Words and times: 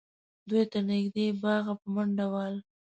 دوی 0.49 0.63
تر 0.71 0.81
نږدې 0.89 1.25
باغه 1.41 1.73
په 1.81 1.87
منډه 1.95 2.25
ول 2.31 2.55